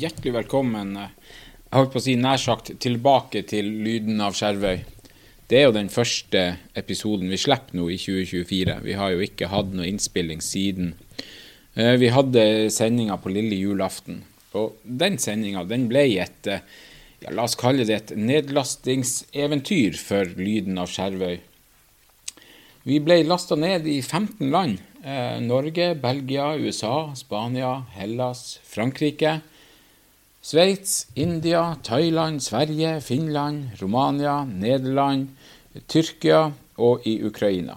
[0.00, 0.94] hjertelig velkommen.
[0.96, 4.78] Jeg holdt på å si nær sagt tilbake til lyden av Skjervøy.
[5.50, 6.44] Det er jo den første
[6.78, 8.78] episoden vi slipper nå i 2024.
[8.86, 10.94] Vi har jo ikke hatt noe innspilling siden.
[11.74, 14.22] Eh, vi hadde sendinga på lille julaften.
[14.56, 16.64] Og den sendinga ble et eh,
[17.20, 21.36] ja, la oss kalle det et nedlastingseventyr for lyden av Skjervøy.
[22.88, 24.80] Vi ble lasta ned i 15 land.
[25.04, 29.40] Eh, Norge, Belgia, USA, Spania, Hellas, Frankrike.
[30.42, 35.28] Sveits, India, Thailand, Sverige, Finland, Romania, Nederland,
[35.86, 36.46] Tyrkia
[36.80, 37.76] og i Ukraina.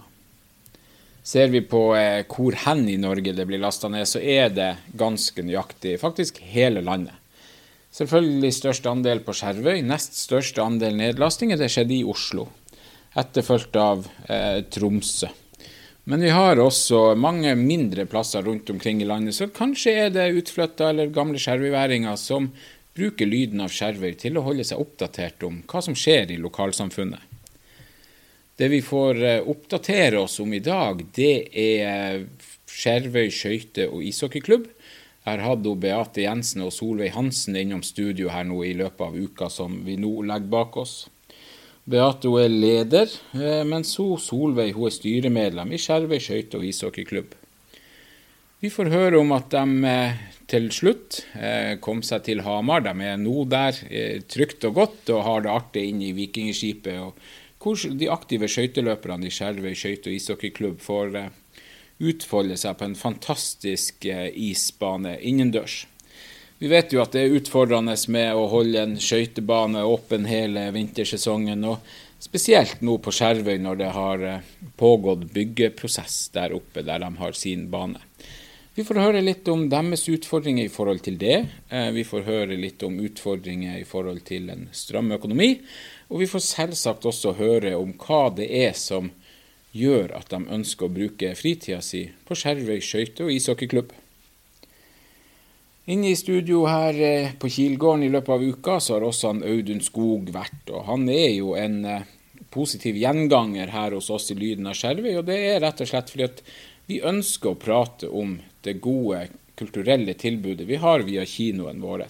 [1.24, 4.70] Ser vi på eh, hvor hen i Norge det blir lasta ned, så er det
[4.96, 7.14] ganske nøyaktig faktisk hele landet.
[7.94, 9.78] Selvfølgelig størst andel på Skjervøy.
[9.86, 12.48] Nest største andel nedlastinger det skjedde i Oslo.
[13.14, 15.28] Etterfulgt av eh, Tromsø.
[16.04, 20.26] Men vi har også mange mindre plasser rundt omkring i landet, så kanskje er det
[20.36, 22.50] utflytta eller gamle skjervøyværinger som
[22.94, 27.32] bruker lyden av Skjervøy til å holde seg oppdatert om hva som skjer i lokalsamfunnet.
[28.54, 32.20] Det vi får eh, oppdatere oss om i dag, det er
[32.70, 34.68] Skjervøy skøyte- og ishockeyklubb.
[35.24, 39.48] Her hadde Beate Jensen og Solveig Hansen innom studio her nå i løpet av uka
[39.50, 40.94] som vi nå legger bak oss.
[41.84, 46.64] Beate hun er leder, eh, mens hun Solveig hun er styremedlem i Skjervøy skøyte- og
[46.64, 47.34] ishockeyklubb.
[48.64, 52.80] Vi får høre om at de eh, til slutt eh, kom seg til Hamar.
[52.86, 53.76] De er nå der
[54.24, 57.00] trygt og godt og har det artig inne i Vikingskipet.
[57.04, 57.12] og
[57.60, 61.18] Hvor de aktive skøyteløperne i Skjervøy skøyte- og ishockeyklubb får
[62.00, 65.84] utfolde seg på en fantastisk isbane innendørs.
[66.64, 71.60] Vi vet jo at det er utfordrende med å holde en skøytebane åpen hele vintersesongen.
[71.68, 74.46] og Spesielt nå på Skjervøy når det har eh,
[74.80, 78.00] pågått byggeprosess der oppe, der de har sin bane.
[78.72, 81.36] Vi får høre litt om deres utfordringer i forhold til det.
[81.68, 85.58] Eh, vi får høre litt om utfordringer i forhold til en stram økonomi.
[86.08, 89.12] Og vi får selvsagt også høre om hva det er som
[89.76, 93.92] gjør at de ønsker å bruke fritida si på Skjervøy skøyte- og ishockeyklubb.
[95.86, 99.42] Inne i studio her eh, på Kilgården i løpet av uka så har også han
[99.44, 100.70] Audun Skog vært.
[100.72, 102.06] og Han er jo en eh,
[102.54, 105.10] positiv gjenganger her hos oss i Lyden av Skjervøy.
[105.20, 106.40] Og det er rett og slett fordi at
[106.88, 109.26] vi ønsker å prate om det gode
[109.60, 112.06] kulturelle tilbudet vi har via kinoen vår.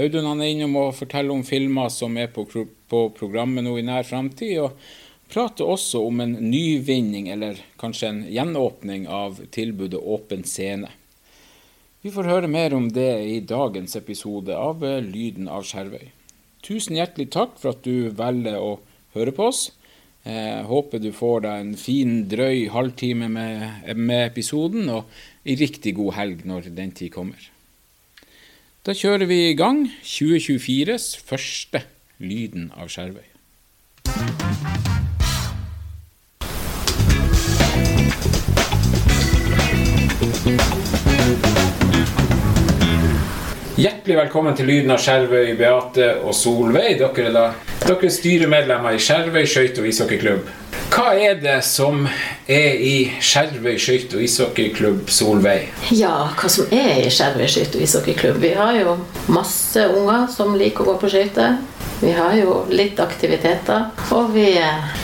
[0.00, 2.48] Audun han er innom og forteller om filmer som er på,
[2.88, 4.64] på programmet nå i nær framtid.
[4.64, 10.88] Og prater også om en nyvinning, eller kanskje en gjenåpning av tilbudet Åpen scene.
[12.04, 16.10] Vi får høre mer om det i dagens episode av Lyden av Skjervøy.
[16.60, 18.74] Tusen hjertelig takk for at du velger å
[19.16, 19.70] høre på oss.
[20.28, 25.08] Jeg eh, håper du får deg en fin, drøy halvtime med, med episoden, og
[25.48, 27.40] ei riktig god helg når den tid kommer.
[28.84, 31.86] Da kjører vi i gang 2024s første
[32.20, 33.32] Lyden av Skjervøy.
[43.74, 46.98] Hjertelig velkommen til Lyden av Skjervøy, Beate og Solveig.
[47.00, 47.44] Dere er, da,
[47.80, 50.50] dere er styremedlemmer i Skjervøy skøyte- og ishockeyklubb.
[50.92, 55.72] Hva er det som er i Skjervøy skøyte- og ishockeyklubb, Solveig?
[55.96, 58.42] Ja, hva som er i Skjervøy skøyte- og ishockeyklubb?
[58.44, 58.98] Vi har jo
[59.32, 61.56] masse unger som liker å gå på skøyter.
[62.00, 64.48] Vi har jo litt aktiviteter, og vi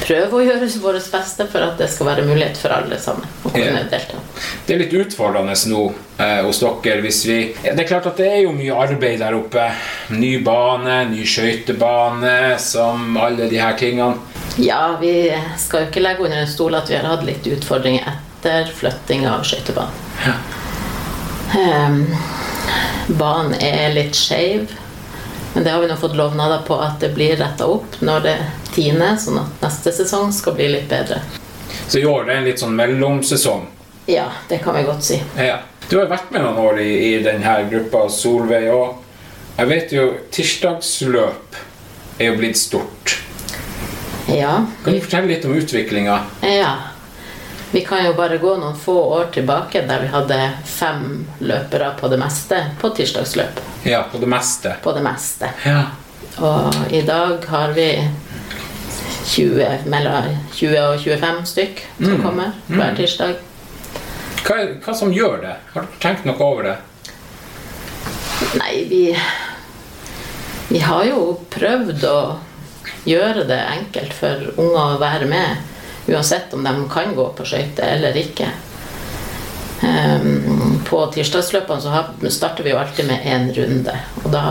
[0.02, 3.52] prøver å gjøre vårt beste for at det skal være mulighet for alle sammen å
[3.54, 4.18] kunne delta.
[4.66, 5.84] Det er litt utfordrende nå
[6.18, 7.00] eh, hos dere.
[7.04, 9.70] Hvis vi, det er klart at det er jo mye arbeid der oppe.
[10.12, 14.18] Ny bane, ny skøytebane, som alle de her tingene.
[14.60, 15.30] Ja, vi
[15.62, 19.28] skal jo ikke legge under en stol at vi har hatt litt utfordringer etter flytting
[19.30, 20.06] av skøytebanen.
[20.26, 20.36] Ja.
[21.50, 22.02] Um,
[23.18, 24.70] banen er litt skeiv.
[25.55, 28.37] Men det har vi nå fått lovnader på at det blir retta opp når det
[28.75, 31.19] tiner, sånn at neste sesong skal bli litt bedre.
[31.88, 33.67] Så i år det er en litt sånn mellomsesong?
[34.11, 35.19] Ja, det kan vi godt si.
[35.38, 35.58] Ja.
[35.91, 38.69] Du har vært med noen år i, i denne gruppa, Solveig.
[38.70, 41.58] Og jeg vet jo tirsdagsløp
[42.20, 43.17] er jo blitt stort.
[44.31, 44.67] Ja.
[44.85, 46.20] Kan du fortelle litt om utviklinga?
[46.46, 46.73] Ja.
[47.70, 51.05] Vi kan jo bare gå noen få år tilbake der vi hadde fem
[51.38, 53.61] løpere på det meste på tirsdagsløp.
[53.87, 54.75] Ja, på det meste.
[54.82, 55.52] På det meste.
[55.64, 55.84] Ja.
[56.43, 57.87] Og i dag har vi
[59.26, 62.22] 20, mellom 20 og 25 stykk som mm.
[62.25, 62.99] kommer hver mm.
[62.99, 63.38] tirsdag.
[64.43, 65.56] Hva, hva som gjør det?
[65.75, 66.76] Har du tenkt noe over det?
[68.58, 69.05] Nei, vi
[70.70, 72.20] Vi har jo prøvd å
[73.06, 75.69] gjøre det enkelt for unger å være med.
[76.10, 78.48] Uansett om de kan gå på skøyter eller ikke.
[79.80, 82.02] Um, på tirsdagsløpene så
[82.34, 83.94] starter vi jo alltid med én runde.
[84.24, 84.44] Og da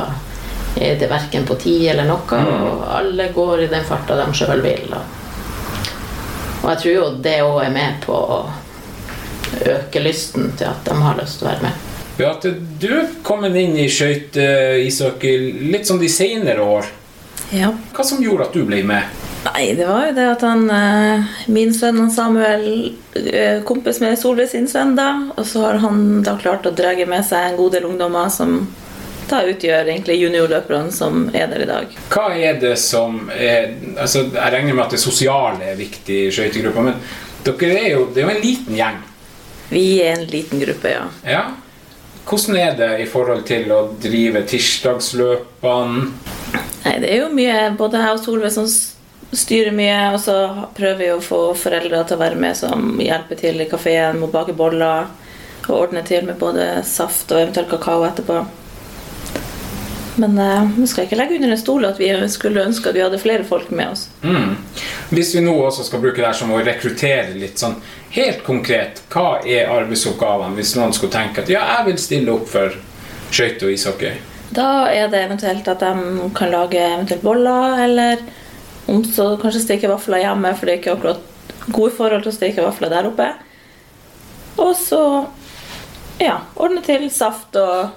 [0.80, 4.64] er det verken på ti eller noe, og alle går i den farta de sjøl
[4.64, 4.88] vil.
[4.94, 8.40] Og, jeg tror jo det òg er med på å
[9.66, 11.86] øke lysten til at de har lyst til å være med.
[12.20, 12.52] Beate,
[12.82, 16.90] du er kommet inn i skøyteishockey litt sånn de senere år.
[17.56, 17.72] Ja.
[17.96, 19.08] Hva som gjorde at du ble med?
[19.44, 22.66] Nei, det var jo det at han eh, Min sønn han Samuel
[23.16, 25.32] eh, kompis med Solveig sin sønn, da.
[25.38, 28.60] Og så har han da klart å dra med seg en god del ungdommer som
[29.30, 31.96] da utgjør egentlig juniorløperne som er der i dag.
[32.10, 36.32] Hva er det som er altså Jeg regner med at det sosiale er viktig i
[36.34, 36.98] skøytegruppa, men
[37.46, 39.02] dere er jo, det er jo en liten gjeng.
[39.70, 41.06] Vi er en liten gruppe, ja.
[41.30, 41.44] Ja.
[42.30, 46.08] Hvordan er det i forhold til å drive tirsdagsløpene?
[46.84, 48.68] Nei, det er jo mye Både jeg og Solveig som
[49.32, 50.36] styrer mye, og så
[50.78, 54.30] prøver vi å få foreldre til å være med som hjelper til i kafeen med
[54.30, 55.10] å bake boller
[55.70, 58.40] og ordne til med både saft og eventuelt kakao etterpå.
[60.20, 63.04] Men uh, vi skal ikke legge under en stol at vi skulle ønske at vi
[63.06, 64.08] hadde flere folk med oss.
[64.24, 64.58] Mm.
[65.14, 67.78] Hvis vi nå også skal bruke det her som å rekruttere litt sånn
[68.18, 72.50] helt konkret, hva er arbeidsoppgavene hvis noen skulle tenke at ja, jeg vil stille opp
[72.52, 72.76] for
[73.30, 74.20] skøyte og ishockey?
[74.50, 78.24] Da er det eventuelt at de kan lage eventuelt boller, eller
[78.86, 82.38] om så kanskje steke vafler hjemme, for det er ikke akkurat gode forhold til å
[82.38, 83.28] steke vafler der oppe.
[84.60, 85.02] Og så
[86.20, 87.96] ja, ordne til saft og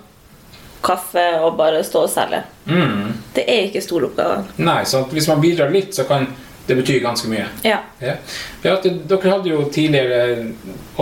[0.82, 2.42] kaffe og bare stå og selge.
[2.66, 3.12] Mm.
[3.34, 4.48] Det er ikke store oppgaver.
[4.62, 6.26] Nei, så hvis man bidrar litt, så kan
[6.66, 7.46] det bety ganske mye.
[7.66, 7.80] Ja.
[8.02, 8.16] Ja.
[8.62, 10.52] Ja, dere hadde jo tidligere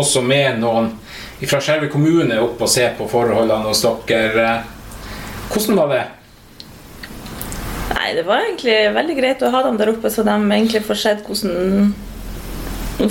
[0.01, 0.95] også med noen
[1.41, 4.49] fra Skjervøy kommune opp og se på forholdene hos dere.
[5.51, 6.03] Hvordan var det?
[8.01, 10.99] Nei, det var egentlig veldig greit å ha dem der oppe, så de egentlig får
[11.03, 11.91] sett hvordan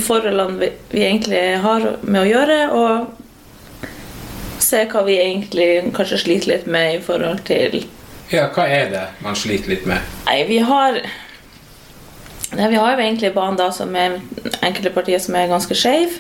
[0.01, 6.53] forholdene vi, vi egentlig har med å gjøre, og se hva vi egentlig kanskje sliter
[6.55, 7.83] litt med i forhold til
[8.33, 10.01] Ja, hva er det man sliter litt med?
[10.25, 10.97] Nei, vi har
[12.57, 14.17] Nei, vi har jo egentlig banen da som er
[14.65, 16.17] enkelte partier som er ganske skeiv.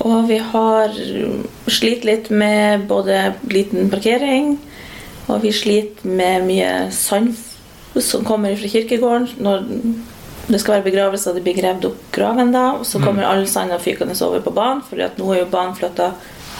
[0.00, 0.96] Og vi har
[1.68, 4.54] slitt litt med både liten parkering,
[5.28, 7.36] og vi sliter med mye sand
[8.00, 9.28] som kommer fra kirkegården.
[9.44, 9.66] Når
[10.48, 13.44] det skal være begravelse og de blir gravd opp graven, da, og så kommer all
[13.48, 16.12] sanda fykende over på banen, for nå er jo banen flytta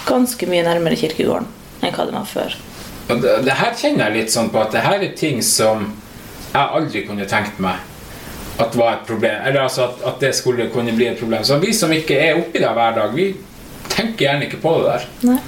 [0.07, 1.49] ganske mye nærmere kirkegården
[1.83, 2.55] enn hva den var før.
[3.11, 5.89] Og det, det her kjenner jeg litt sånn på at det her er ting som
[6.53, 7.81] jeg aldri kunne tenkt meg
[8.63, 9.41] at var et problem.
[9.49, 11.45] Eller altså at, at det skulle kunne bli et problem.
[11.45, 13.33] Så vi som ikke er oppi det hver dag, vi
[13.93, 15.09] tenker gjerne ikke på det der.
[15.33, 15.41] Nei.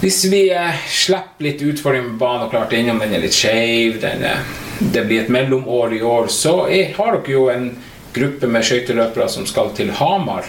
[0.00, 3.98] Hvis vi eh, slipper litt utfordringer med banen og klart innom den er litt skeiv,
[4.04, 4.44] er-
[4.80, 7.66] det blir et mellomår i år, så er, har dere jo en
[8.14, 10.48] gruppe med skøyteløpere som skal til Hamar,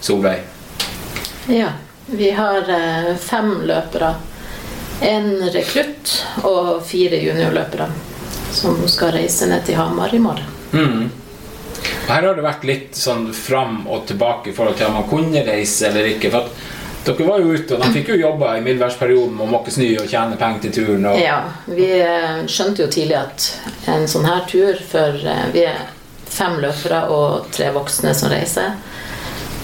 [0.00, 0.40] Solveig.
[1.52, 1.74] Ja,
[2.08, 4.14] vi har eh, fem løpere.
[5.04, 6.14] En rekrutt
[6.48, 7.90] og fire juniorløpere
[8.56, 10.48] som skal reise ned til Hamar i morgen.
[10.72, 11.10] Mm.
[12.06, 15.42] Her har det vært litt sånn fram og tilbake i forhold til om man kunne
[15.44, 16.30] reise eller ikke.
[16.32, 16.75] For at
[17.06, 19.88] dere var jo ute, og de fikk jo jobba i mildværsperioden med å måke snø
[20.02, 21.06] og tjene penger til turen.
[21.12, 21.38] Og, Ja,
[21.70, 23.46] vi eh, skjønte jo tidlig at
[23.92, 25.84] en sånn her tur for eh, Vi er
[26.36, 28.74] fem løpere og tre voksne som reiser.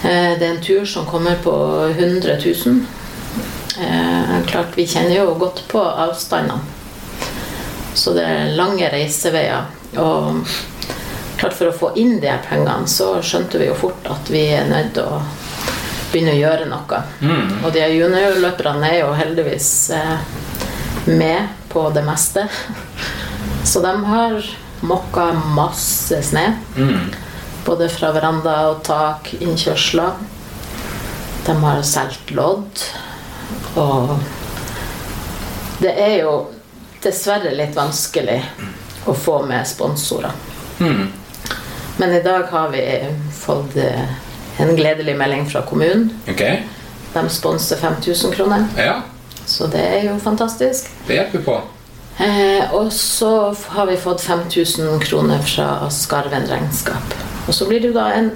[0.05, 1.55] Eh, Det er en tur som kommer på
[1.91, 2.81] 100 000.
[3.83, 6.61] Eh, Klart, vi kjenner jo godt på avstandene.
[7.95, 9.67] Så det er lange reiseveier.
[10.01, 10.47] Og
[11.37, 14.47] klart for å få inn de her pengene, så skjønte vi jo fort at vi
[14.55, 15.19] er nødt til å
[16.13, 17.03] begynne å gjøre noe.
[17.21, 17.65] Mm.
[17.65, 20.27] Og de juniorløperne er jo heldigvis eh,
[21.09, 22.47] med på det meste.
[23.71, 24.39] Så de har
[24.83, 26.47] mokka masse snø.
[26.77, 27.13] Mm.
[27.65, 30.19] Både fra veranda og tak, innkjørsler.
[31.47, 32.85] De har solgt lodd.
[33.79, 34.17] Og
[35.83, 36.35] det er jo
[37.03, 38.39] dessverre litt vanskelig
[39.07, 40.35] å få med sponsorer.
[40.79, 41.09] Mm.
[41.97, 42.85] Men i dag har vi
[43.35, 44.13] fått eh,
[44.59, 46.11] en gledelig melding fra kommunen.
[46.29, 46.43] Ok,
[47.13, 49.03] De sponser 5000 kroner, ja,
[49.45, 50.89] så det er jo fantastisk.
[51.07, 51.61] det hjelper på.
[52.19, 57.15] Eh, og så har vi fått 5000 kroner fra Skarven regnskap.
[57.49, 58.31] Og så blir det jo da en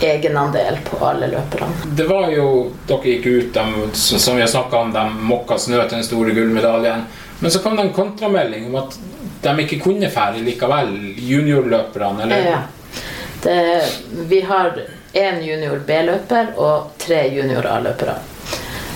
[0.00, 1.72] egenandel på alle løperne.
[1.96, 5.80] Det var jo, Dere gikk ut, de, som vi har snakka om, de mokka snø
[5.88, 7.04] til den store gullmedaljen.
[7.40, 8.98] Men så kom det en kontramelding om at
[9.42, 12.22] de ikke kunne fære likevel, juniorløperne.
[12.22, 12.46] eller?
[12.50, 12.58] Ja.
[13.42, 13.58] Det,
[14.28, 14.80] vi har
[15.12, 18.16] én junior B-løper og tre junior A-løpere.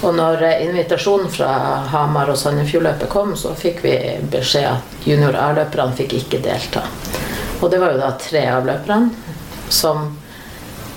[0.02, 1.50] Og når eh, invitasjonen fra
[1.92, 3.95] Hamar og Sandefjordløpet kom, så fikk vi
[4.33, 6.83] beskjed at junior A-løperne fikk ikke delta.
[7.61, 9.12] Og det var jo da tre av løperne
[9.73, 10.09] som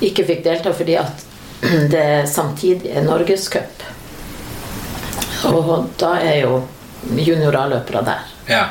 [0.03, 1.25] ikke fikk delta fordi at
[1.93, 3.85] det samtidige Norgescup.
[5.45, 6.63] Og da er jo
[7.13, 8.33] junior A-løpere der.
[8.49, 8.63] Ja.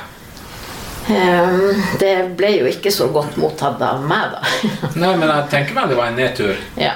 [1.09, 4.71] Ehm, Det ble jo ikke så godt mottatt av meg, da.
[5.03, 6.55] Nei, men jeg tenker meg det var en nedtur.
[6.81, 6.95] Ja.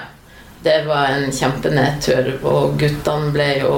[0.62, 3.75] Det var en kjempenedtur, og guttene ble jo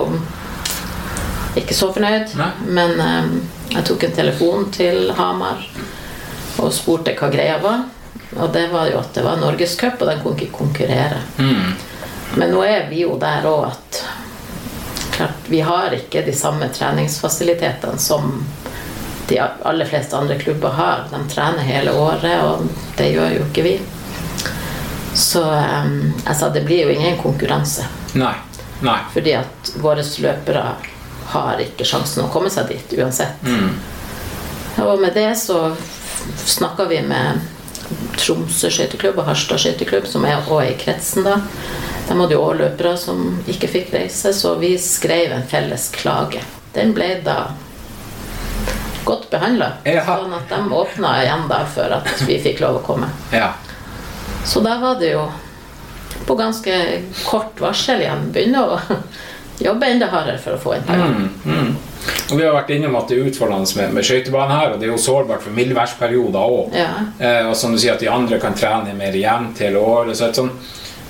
[1.60, 2.32] ikke så fornøyd.
[2.40, 2.50] Nei.
[2.70, 3.34] Men um,
[3.74, 5.60] jeg tok en telefon til Hamar
[6.60, 7.84] og spurte hva greia var.
[8.38, 11.20] Og det var jo at det var Norgescup, og den kunne ikke konkurrere.
[11.38, 11.74] Mm.
[12.38, 14.02] Men nå er vi jo der òg at
[15.16, 18.38] klart, vi har ikke de samme treningsfasilitetene som
[19.30, 21.06] de aller fleste andre klubber har.
[21.12, 22.66] De trener hele året, og
[22.98, 23.74] det gjør jo ikke vi.
[25.14, 27.86] Så um, jeg sa det blir jo ingen konkurranse.
[28.18, 28.34] Nei.
[28.82, 28.98] Nei.
[29.14, 30.64] Fordi at våre løpere
[31.30, 33.42] har ikke sjansen å komme seg dit uansett.
[33.46, 33.74] Mm.
[34.86, 35.74] Og med det så
[36.46, 37.40] snakka vi med
[38.18, 41.40] Tromsø skøyteklubb og Harstad skøyteklubb, som er også i kretsen da.
[42.08, 46.42] De hadde jo også løpere som ikke fikk reise, så vi skrev en felles klage.
[46.74, 47.52] Den ble da
[49.04, 49.72] godt behandla.
[49.88, 50.04] Ja.
[50.06, 53.10] Sånn at de åpna igjen da for at vi fikk lov å komme.
[53.34, 53.52] Ja.
[54.44, 55.26] Så da var det jo
[56.26, 56.74] på ganske
[57.24, 58.80] kort varsel igjen begynne å
[59.60, 61.14] jobbe enda hardere for å få inn penger.
[61.16, 61.30] Mm.
[61.44, 61.72] Mm.
[62.30, 64.88] Og vi har vært innom at det er utfordrende med, med skøytebanen her, og det
[64.88, 66.76] er jo sårbart for mildværsperioder òg.
[66.76, 66.90] Ja.
[67.18, 70.16] Eh, og som du sier, at de andre kan trene mer jevnt hele året.
[70.16, 70.54] Så et sånn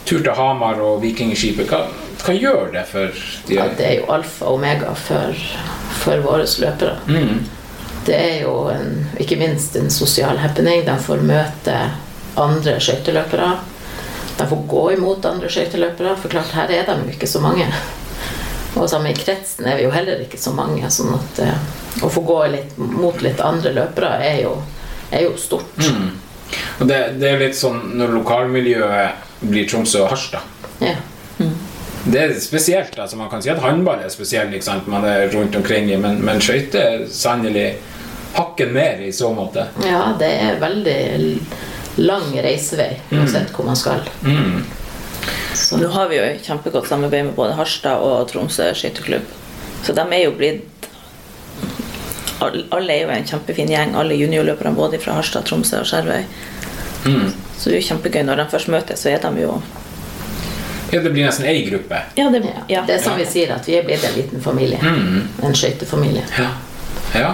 [0.09, 1.85] tur til Hamar og Vikingskipet, hva,
[2.25, 5.47] hva gjør det for de Ja, det er jo alfa og omega for,
[6.03, 6.97] for våre løpere.
[7.07, 7.60] Mm.
[8.07, 10.85] Det er jo en, ikke minst en sosial happening.
[10.87, 11.77] De får møte
[12.41, 13.51] andre skøyteløpere.
[14.39, 17.67] De får gå imot andre skøyteløpere, for klart her er de jo ikke så mange.
[18.79, 22.11] Og sammen i kretsen er vi jo heller ikke så mange, sånn at eh, å
[22.11, 24.55] få gå litt, mot litt andre løpere er jo,
[25.11, 25.75] er jo stort.
[25.83, 26.11] Mm.
[26.81, 30.47] Og det, det er litt sånn når lokalmiljøet blir Tromsø og Harstad.
[30.81, 30.95] Ja.
[32.05, 32.99] Det er spesielt.
[32.99, 34.89] altså Man kan si at håndball er spesiell, ikke sant?
[34.89, 37.75] man er rundt omkring i, men, men skøyter er sannelig
[38.35, 39.67] hakken mer i så måte.
[39.85, 41.01] ja, det er veldig
[42.01, 44.07] lang reisevei uansett hvor man skal.
[44.23, 44.63] Mm.
[45.55, 49.27] Så, Nå har vi jo kjempegodt samarbeid med både Harstad og Tromsø skytterklubb.
[49.85, 50.67] Så de er jo blitt
[52.41, 56.23] Alle er jo en kjempefin gjeng, alle juniorløperne både fra Harstad, Tromsø og Skjervøy.
[57.05, 57.27] Mm.
[57.59, 59.59] Så det er jo kjempegøy når de først møtes, så er de jo
[60.91, 62.03] Ja, det blir nesten ei gruppe.
[62.19, 62.63] Ja, det, ja.
[62.69, 62.83] ja.
[62.87, 64.81] Det er som vi sier, at vi er blitt en liten familie.
[64.83, 65.23] Mm.
[65.47, 66.25] En skøytefamilie.
[66.39, 66.51] Ja.
[67.15, 67.31] ja.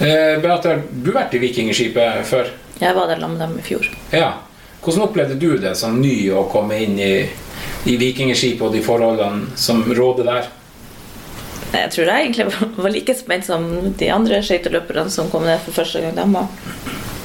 [0.00, 2.52] Eh, Beate, har du vært i Vikingskipet før?
[2.80, 3.88] Jeg var der sammen med dem i fjor.
[4.12, 4.30] Ja.
[4.84, 7.14] Hvordan opplevde du det som ny å komme inn i,
[7.88, 10.50] i Vikingskipet og de forholdene som råder der?
[11.76, 12.46] Jeg tror jeg egentlig
[12.84, 16.16] var like spent som de andre skøyteløperne som kom ned for første gang.
[16.16, 16.50] De var.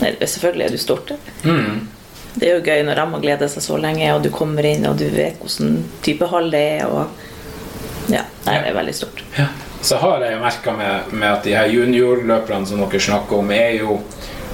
[0.01, 1.11] Selvfølgelig er du stolt.
[1.45, 1.87] Mm.
[2.33, 4.87] Det er jo gøy når de har gledet seg så lenge, og du kommer inn
[4.87, 6.85] og du vet hvordan type hall det er.
[6.87, 9.23] Og ja, det er veldig stort.
[9.37, 9.49] Ja.
[9.81, 13.49] Så har jeg jo merka med, med at de her juniorløperne som dere snakker om,
[13.55, 13.97] er jo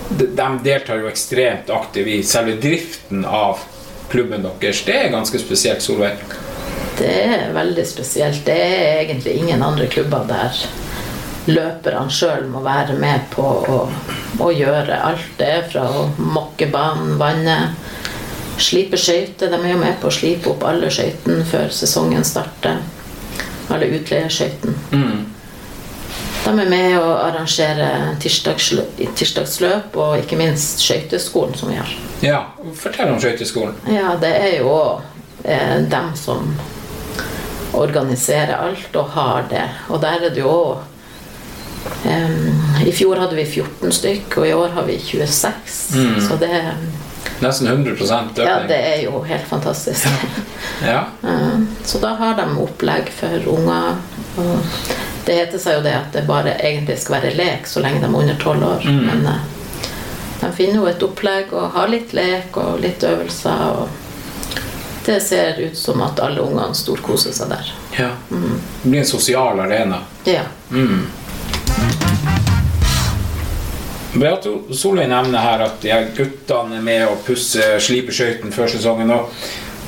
[0.07, 3.60] de, de deltar jo ekstremt aktivt i selve driften av
[4.07, 4.86] klubben deres.
[4.88, 6.15] Det er ganske spesielt, Solveig.
[6.98, 8.46] Det er veldig spesielt.
[8.48, 10.55] Det er egentlig ingen andre klubber der
[11.48, 13.80] løperne sjøl må være med på å,
[14.44, 15.30] å gjøre alt.
[15.39, 17.58] Det er fra å mokke banen, vanne,
[18.60, 19.51] slipe skøyter.
[19.54, 22.82] De er jo med på å slipe opp alle skøytene før sesongen starter.
[23.74, 24.77] Alle utleieskøytene.
[24.92, 25.25] Mm.
[26.48, 27.88] De er med å arrangere
[28.24, 31.96] tirsdagsløp, tirsdagsløp og ikke minst skøyteskolen som vi har.
[32.24, 32.39] Ja,
[32.80, 33.75] fortell om skøyteskolen.
[33.92, 34.77] Ja, det er jo
[35.44, 36.54] eh, dem som
[37.77, 39.66] organiserer alt og har det.
[39.92, 40.97] Og der er det jo òg
[42.88, 45.96] I fjor hadde vi 14 stykk, og i år har vi 26.
[45.96, 46.22] Mm.
[46.27, 46.62] Så det,
[47.39, 48.29] Nesten 100 økning.
[48.46, 50.08] ja, det er jo helt fantastisk.
[50.86, 51.03] Ja.
[51.27, 53.96] Eh, Så da har de opplegg for unger.
[55.25, 58.06] Det heter seg jo det at det bare egentlig skal være lek så lenge de
[58.12, 58.86] er under tolv år.
[58.86, 59.00] Mm.
[59.08, 59.39] Men eh,
[60.41, 63.63] de finner jo et opplegg og har litt lek og litt øvelser.
[63.74, 63.89] Og
[65.08, 67.74] det ser ut som at alle ungene storkoser seg der.
[67.98, 68.10] ja.
[68.29, 70.01] Det blir en sosial arena.
[70.29, 70.44] Ja.
[70.70, 71.08] Mm.
[74.17, 79.12] Beate Solveig nevner her at de her guttene er med pusser sliper skøytene før sesongen.
[79.13, 79.29] Og,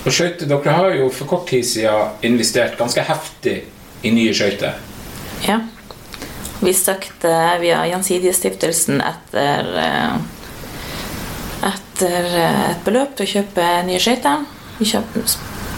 [0.06, 3.56] og skøyter, dere har jo for kort tid siden investert ganske heftig
[4.06, 4.78] i nye skøyter.
[5.48, 5.60] Ja.
[6.60, 10.16] Vi søkte via Gjensidigestiftelsen etter eh,
[11.70, 14.44] etter eh, et beløp til å kjøpe nye skøyter.
[14.80, 14.88] Vi,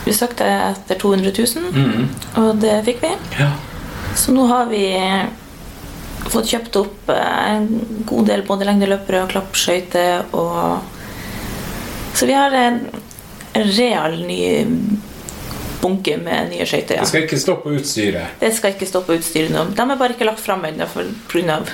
[0.08, 2.10] vi søkte etter 200 000, Mm.
[2.42, 3.14] og det fikk vi.
[3.40, 3.52] Ja.
[4.18, 4.84] Så nå har vi
[6.32, 7.68] fått kjøpt opp eh, en
[8.10, 10.82] god del både lengdeløpere og klappskøyter og
[12.16, 12.80] Så vi har en
[13.56, 14.66] real ny
[15.82, 17.00] bunke med nye skøyter.
[17.02, 18.36] Det skal ikke stå på utstyret.
[18.40, 19.64] Det skal ikke stå på utstyret nå.
[19.76, 20.86] De er bare ikke lagt fram ennå
[21.32, 21.60] pga.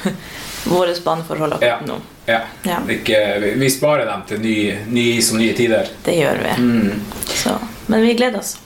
[0.67, 1.75] våre baneforhold Ja.
[1.75, 1.97] akkurat nå.
[2.27, 2.39] Ja.
[2.67, 2.77] Ja.
[2.91, 3.19] Ikke,
[3.55, 4.55] vi- sparer dem til ny,
[4.91, 5.87] ny is og nye tider.
[6.03, 6.55] Det gjør vi.
[6.61, 7.01] Mm.
[7.25, 7.53] Så,
[7.87, 8.57] men vi gleder oss.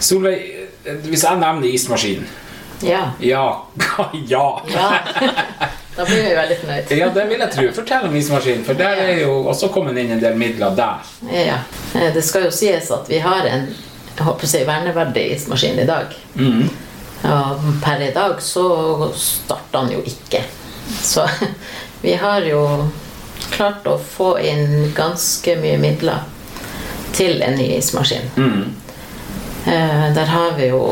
[0.00, 0.44] Solveig,
[1.08, 2.26] hvis jeg nevner ismaskin
[2.80, 3.10] Ja.
[3.20, 3.44] Ja.
[4.28, 4.62] ja.
[4.74, 4.88] ja.
[5.96, 6.90] Da blir vi veldig fornøyd.
[6.94, 7.66] Ja, det vil jeg tro.
[7.80, 11.08] Fortell om ismaskinen, for der er jo også kommet inn en del midler der.
[11.32, 11.56] Ja.
[11.98, 13.66] Eh, Det skal jo sies at vi har en
[14.18, 16.14] jeg håper å si, verneverdig ismaskin i dag.
[16.34, 16.64] Mm.
[17.30, 18.64] Og per i dag så
[19.14, 20.40] starter han jo ikke.
[21.02, 21.22] Så
[22.02, 22.62] vi har jo
[23.54, 26.24] klart å få inn ganske mye midler
[27.14, 28.26] til en ny ismaskin.
[28.36, 28.64] Mm.
[29.66, 30.82] Eh, Der har vi jo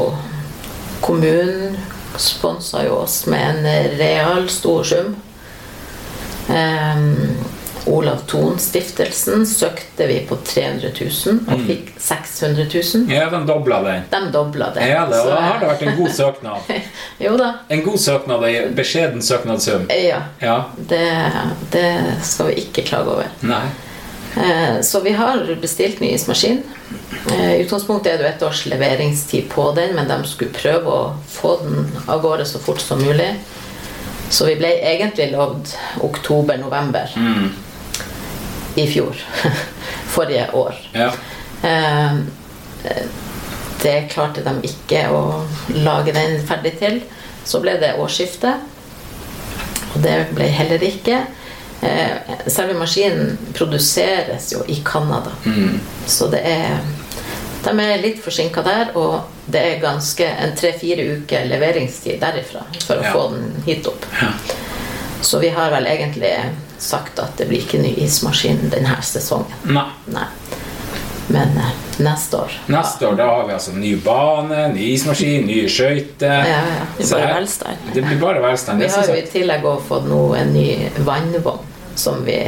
[1.00, 1.76] Kommunen
[2.16, 3.66] sponsa jo oss med en
[3.98, 5.16] real stor sum.
[6.48, 7.02] Eh,
[7.86, 10.88] Olav Thon-stiftelsen søkte vi på 300
[11.26, 13.04] 000 og fikk 600 000.
[13.14, 14.02] Ja, de dobla den.
[14.10, 14.88] De dobla det.
[14.88, 16.72] Ja, det, da har det vært en god søknad.
[17.26, 17.52] Jo da.
[17.68, 19.86] En god søknad og en beskjeden søknadssum.
[20.02, 20.18] Ja.
[20.42, 20.56] Ja.
[20.76, 21.04] Det,
[21.72, 21.86] det
[22.26, 23.30] skal vi ikke klage over.
[23.46, 23.62] Nei.
[24.36, 26.62] Eh, Så vi har bestilt ny ismaskin.
[27.32, 30.86] Eh, I utgangspunktet er det jo et års leveringstid på den, men de skulle prøve
[30.92, 33.30] å få den av gårde så fort som mulig.
[34.30, 37.52] Så vi ble egentlig lovd oktober-november Mm.
[38.76, 39.16] i fjor.
[40.16, 40.74] Forrige år.
[40.92, 41.12] Ja.
[41.62, 42.12] Eh,
[43.82, 45.44] Det klarte de ikke å
[45.84, 47.00] lage den ferdig til.
[47.44, 48.54] Så ble det årsskifte.
[49.94, 51.20] Og det ble heller ikke.
[51.82, 52.10] Eh,
[52.46, 55.30] Selve maskinen produseres jo i Canada.
[55.44, 55.80] Mm.
[56.06, 56.78] Så det er
[57.66, 62.94] De er litt forsinka der, og det er ganske en tre-fire uker leveringstid derifra for
[63.00, 63.12] å Ja.
[63.12, 64.06] få den hit opp.
[64.20, 64.28] Ja.
[65.20, 66.30] Så vi har vel egentlig
[66.78, 69.50] sagt at det blir ikke ny ismaskin denne sesongen.
[69.64, 69.88] Nei.
[70.06, 70.26] Nei.
[71.28, 71.70] Men eh,
[72.04, 76.44] neste år Neste år da har vi altså ny bane, ny ismaskin, nye skøyter.
[76.46, 76.84] Ja, ja.
[76.98, 77.88] Det er bare her- velstand.
[77.94, 78.82] Det blir bare velstand.
[78.84, 80.68] Vi har jo i tillegg også fått nå en ny
[81.06, 81.64] vannvogn
[81.96, 82.38] som, vi,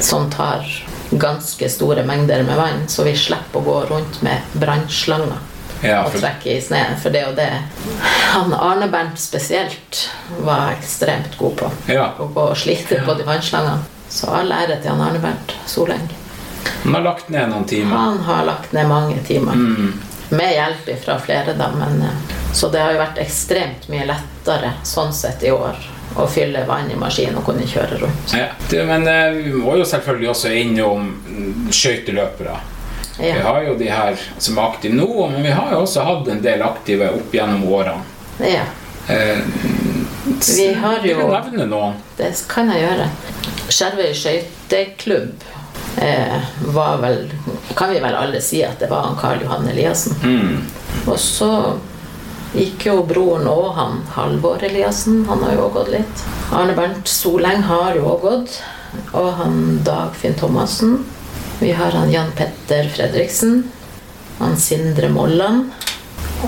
[0.00, 0.66] som tar
[1.12, 5.38] ganske store mengder med vann, så vi slipper å gå rundt med brannslanger
[5.84, 6.96] Ja, og trekke i sneen.
[7.02, 7.50] For det er jo det
[8.32, 10.08] han Arne Bernt spesielt
[10.46, 11.70] var ekstremt god på.
[11.92, 12.06] ja.
[12.18, 13.82] Å gå og slite på de vannslangene.
[14.12, 16.08] Så all ære til han Arne Bernt Soleng.
[16.84, 17.96] Man har lagt ned noen timer.
[17.96, 19.52] Han har lagt ned mange timer.
[19.52, 19.92] Mm.
[20.32, 21.68] Med hjelp fra flere, da.
[21.78, 25.76] Men, eh, så det har jo vært ekstremt mye lettere sånn sett i år
[26.16, 28.34] å fylle vann i maskinen og kunne kjøre rundt.
[28.36, 28.46] Ja.
[28.68, 31.10] Det, men eh, vi må jo selvfølgelig også innom
[31.72, 32.56] skøyteløpere.
[33.20, 33.34] Ja.
[33.34, 36.28] Vi har jo de her som er aktive nå, men vi har jo også hatt
[36.32, 38.02] en del aktive opp gjennom årene.
[38.40, 38.64] ja.
[39.08, 39.38] Eh,
[40.56, 41.96] Vi har jo du jo nevne noen?
[42.16, 43.08] Det kan jeg gjøre.
[43.72, 45.42] Skjervøy skøyteklubb
[46.72, 47.32] var vel
[47.76, 50.16] Kan vi vel alle si at det var han Karl Johan Eliassen.
[50.22, 50.62] Mm.
[51.06, 51.50] Og så
[52.52, 55.24] gikk jo broren og han Halvor Eliassen.
[55.28, 56.24] Han har jo også gått litt.
[56.52, 58.58] Arne Bernt Soleng har jo også gått.
[59.16, 60.98] Og han Dagfinn Thomassen.
[61.60, 63.62] Vi har han Jan Petter Fredriksen.
[64.38, 65.70] Han Sindre Molland.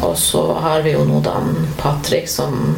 [0.02, 2.74] Og så har vi jo nå da han Patrick som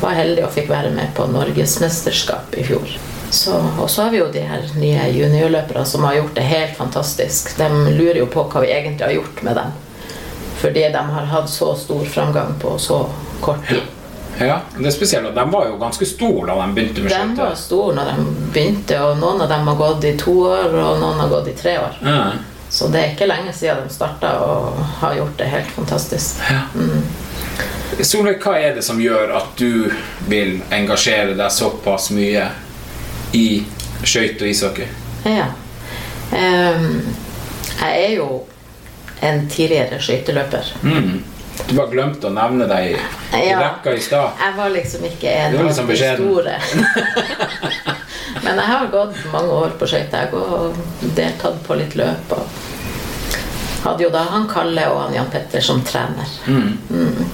[0.00, 2.92] var heldig og fikk være med på Norgesmesterskap i fjor.
[3.30, 6.76] Så, og så har vi jo de her nye juniorløpere som har gjort det helt
[6.76, 7.52] fantastisk.
[7.58, 9.70] De lurer jo på hva vi egentlig har gjort med dem.
[10.60, 13.04] Fordi de har hatt så stor framgang på så
[13.40, 13.86] kort tid.
[14.40, 15.26] Ja, det er spesielt.
[15.28, 18.24] at De var jo ganske store da de begynte med De var store når de
[18.54, 21.56] begynte, og noen av dem har gått i to år, og noen har gått i
[21.56, 21.98] tre år.
[22.04, 22.22] Ja.
[22.70, 26.42] Så det er ikke lenge siden de starta og har gjort det helt fantastisk.
[28.00, 29.90] Solveig, hva er det som gjør at du
[30.30, 32.46] vil engasjere deg såpass mye
[33.36, 33.62] i
[34.04, 34.86] skøyter og ishockey?
[35.24, 35.46] Ja.
[36.30, 37.00] Um,
[37.80, 38.28] jeg er jo
[39.22, 40.72] en tidligere skøyteløper.
[40.82, 41.20] Mm.
[41.68, 43.00] Du bare glemte å nevne deg i,
[43.36, 43.58] i Ja.
[43.60, 44.38] rekka i stad.
[44.40, 46.54] Jeg var liksom ikke en av liksom de store.
[48.44, 52.32] Men jeg har gått mange år på skøyter jeg, og deltatt på litt løp.
[52.32, 52.46] Og
[53.84, 56.32] hadde jo da han Kalle og han Jan Petter som trener.
[56.46, 57.28] Mm.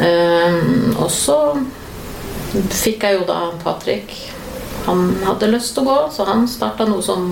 [0.00, 1.38] Ehm, og så
[2.74, 4.12] fikk jeg jo da han Patrick.
[4.84, 7.30] Han hadde lyst til å gå, så han starta nå som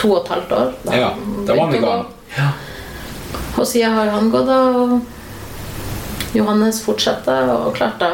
[0.00, 0.70] to og et halvt år.
[0.84, 1.10] Da Ja,
[1.46, 2.04] da var han i gang.
[2.36, 2.50] Ja.
[3.56, 4.60] Og siden har han gått, da.
[4.78, 5.00] Og
[6.34, 8.12] Johannes fortsetter, og klart da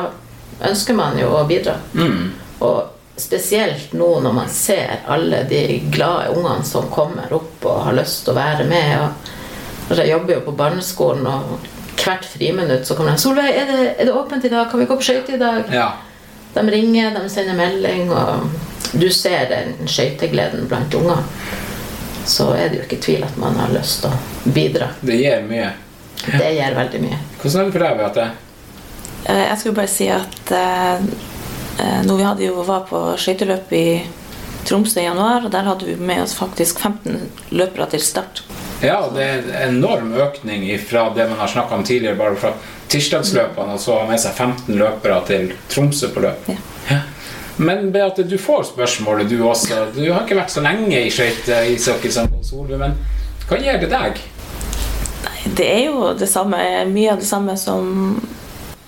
[0.69, 1.79] ønsker man jo å bidra.
[1.95, 2.33] Mm.
[2.61, 7.97] Og spesielt nå når man ser alle de glade ungene som kommer opp og har
[7.97, 9.31] lyst til å være med.
[9.91, 11.69] Og jeg jobber jo på barneskolen, og
[12.01, 14.71] hvert friminutt så kommer de 'Solveig, er det, er det åpent i dag?
[14.71, 15.93] Kan vi gå på skøyter i dag?' Ja.
[16.55, 18.51] De ringer, de sender melding, og
[18.93, 21.25] du ser den skøytegleden blant unger.
[22.27, 24.91] Så er det jo ikke tvil at man har lyst til å bidra.
[25.01, 25.73] Det gir mye.
[26.27, 27.19] Det gjør veldig mye.
[27.41, 28.25] Hvordan er det for deg, Beate?
[29.25, 31.05] Eh, Jeg skulle bare si at eh,
[31.81, 33.85] eh, når vi hadde jo var på skøyteløp i
[34.69, 37.17] Tromsø i januar, og der hadde vi med oss faktisk 15
[37.57, 38.43] løpere til start.
[38.85, 42.53] Ja, det er en enorm økning fra det man har snakka om tidligere, bare fra
[42.93, 46.49] tirsdagsløpene, og så ha med seg 15 løpere til Tromsø på løp.
[46.53, 47.01] Ja.
[47.61, 49.87] Men Beate, du får spørsmålet, du også.
[49.93, 52.95] Du har ikke vært så lenge i skøyteishockey som Solveig, men
[53.51, 54.21] hva gjør det deg?
[55.27, 58.17] Nei, Det er jo det samme, mye av det samme som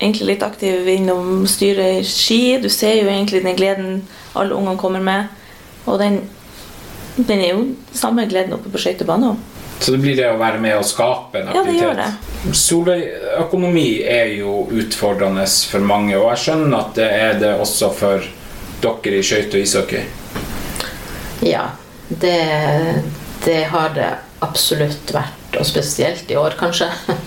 [0.01, 2.41] egentlig litt aktiv innom styret i ski.
[2.65, 5.29] Du ser jo egentlig den gleden alle ungene kommer med.
[5.85, 6.23] Og den,
[7.19, 9.49] den er jo samme gleden oppe på skøytebanen òg.
[9.83, 11.81] Så det blir det å være med og skape en aktivitet.
[11.83, 12.13] Ja, det
[12.47, 12.55] gjør.
[12.57, 13.09] Solveig,
[13.43, 18.29] økonomi er jo utfordrende for mange, og jeg skjønner at det er det også for
[18.83, 20.05] dere i skøyte og ishockey.
[21.43, 21.65] Ja,
[22.09, 22.39] det,
[23.45, 24.11] det har det
[24.43, 26.91] absolutt vært, og spesielt i år, kanskje.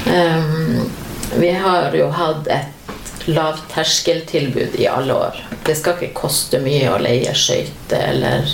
[0.00, 0.90] Um,
[1.36, 5.36] vi har jo hatt et lavterskeltilbud i alle år.
[5.66, 8.48] Det skal ikke koste mye å leie skøyter eller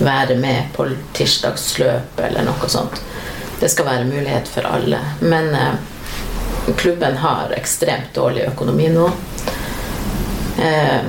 [0.00, 2.96] være med på tirsdagsløp eller noe sånt.
[3.60, 5.02] Det skal være mulighet for alle.
[5.20, 5.76] Men uh,
[6.80, 9.10] klubben har ekstremt dårlig økonomi nå.
[10.58, 11.04] Eh,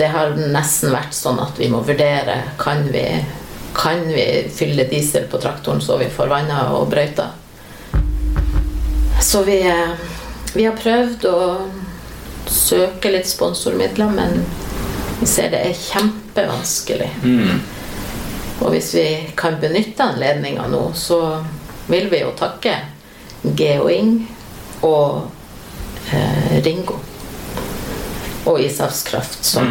[0.00, 3.04] det har nesten vært sånn at vi må vurdere kan vi,
[3.76, 7.26] kan vi fylle diesel på traktoren så vi får vanna og brøyta.
[9.20, 9.92] Så vi, eh,
[10.54, 11.42] vi har prøvd å
[12.48, 14.40] søke litt sponsormidler, men
[15.20, 17.10] vi ser det er kjempevanskelig.
[18.60, 21.20] Og hvis vi kan benytte anledninga nå, så
[21.92, 22.78] vil vi jo takke
[23.44, 24.16] Geoing
[24.80, 25.28] og
[26.16, 26.96] eh, Ringo.
[28.48, 29.66] Og Ishavskraft, som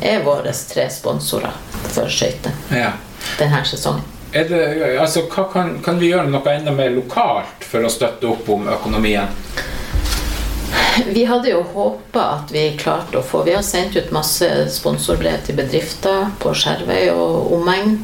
[0.00, 1.52] er våre tre sponsorer
[1.92, 2.92] for skøyter Ja.
[3.38, 4.04] denne sesongen.
[4.32, 8.66] Det, altså, kan, kan vi gjøre noe enda mer lokalt for å støtte opp om
[8.68, 9.28] økonomien?
[11.06, 15.42] Vi hadde jo håpa at vi klarte å få Vi har sendt ut masse sponsorbrev
[15.44, 17.98] til bedrifter på Skjervøy og omegn.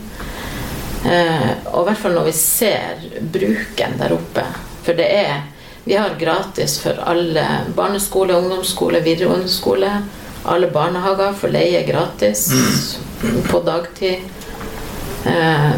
[1.08, 4.44] Eh, og i hvert fall når vi ser bruken der oppe.
[4.84, 5.40] For det er
[5.84, 9.90] Vi har gratis for alle barneskole, ungdomsskole, videregående skole.
[10.44, 12.46] Alle barnehager får leie gratis
[13.50, 14.18] på dagtid.
[15.26, 15.70] Eh,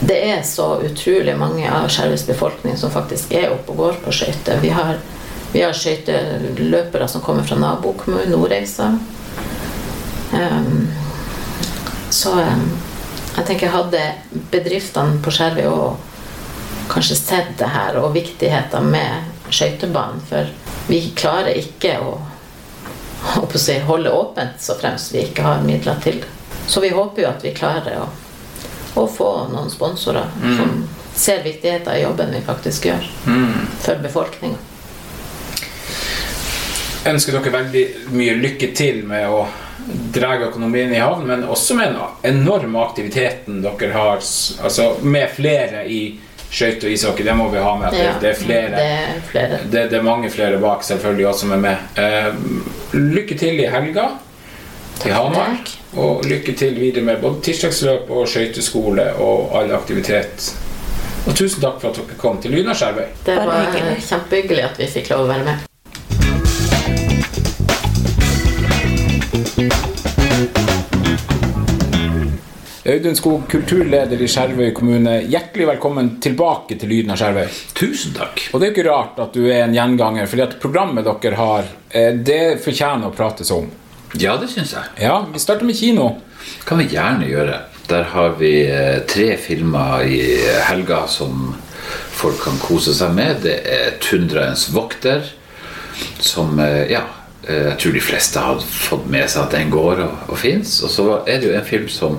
[0.00, 4.14] det er så utrolig mange av Skjervøys befolkning som faktisk er oppe og går på
[4.14, 4.60] skøyter.
[4.62, 5.00] Vi har,
[5.52, 8.92] vi har skøyteløpere som kommer fra nabokommunen Nordreisa.
[10.32, 10.88] Um,
[12.10, 12.68] så um,
[13.38, 14.04] jeg tenker hadde
[14.52, 16.07] bedriftene på Skjervøy òg
[16.88, 20.50] kanskje sett det her og viktigheten med skøytebanen, for
[20.88, 22.14] vi klarer ikke å,
[23.42, 23.48] å
[23.88, 26.32] holde åpent så fremst vi ikke har midler til det.
[26.68, 28.08] Så vi håper jo at vi klarer å
[28.98, 30.82] å få noen sponsorer som
[31.14, 33.06] ser viktigheten i jobben vi faktisk gjør
[33.82, 34.58] for befolkninga.
[37.08, 39.46] ønsker dere veldig mye lykke til med å
[40.12, 45.86] dra økonomien i havn, men også med den enorme aktiviteten dere har altså med flere
[45.88, 46.02] i
[46.50, 47.24] skøyte og ishockey.
[47.24, 47.96] Det må vi ha med.
[47.98, 48.70] Ja, det er flere.
[48.76, 49.60] Det er flere.
[49.64, 51.76] Det, det er mange flere bak selvfølgelig også som er med.
[51.98, 54.08] Eh, lykke til i helga
[55.06, 55.58] i Hamar.
[55.96, 60.50] Og lykke til videre med både tirsdagsløp og skøyteskole og all aktivitet.
[61.26, 63.08] Og tusen takk for at dere kom til Lynaskjervøy.
[63.26, 65.67] Det var kjempehyggelig at vi fikk lov å være med.
[72.88, 75.18] Audun Skog, kulturleder i Skjervøy kommune.
[75.28, 77.50] Hjertelig velkommen tilbake til Lyden av Skjervøy.
[77.76, 78.46] Tusen takk.
[78.48, 81.36] Og det er jo ikke rart at du er en gjenganger, fordi at programmet dere
[81.36, 83.66] har, eh, det fortjener å prates om.
[84.16, 84.88] Ja, det syns jeg.
[85.02, 86.22] Ja, vi starter med kino.
[86.64, 87.58] kan vi gjerne gjøre.
[87.88, 90.38] Der har vi eh, tre filmer i
[90.70, 91.56] helga som
[92.10, 93.42] folk kan kose seg med.
[93.42, 95.28] Det er 'Tundraens vokter',
[96.20, 97.04] som eh, Ja,
[97.48, 100.82] jeg tror de fleste har fått med seg at den går og, og fins.
[100.82, 102.18] Og så er det jo en film som